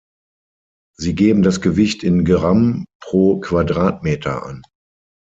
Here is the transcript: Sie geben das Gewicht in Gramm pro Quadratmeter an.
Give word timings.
Sie 0.97 1.13
geben 1.13 1.43
das 1.43 1.61
Gewicht 1.61 2.01
in 2.03 2.25
Gramm 2.25 2.85
pro 3.03 3.39
Quadratmeter 3.39 4.41
an. 4.43 4.63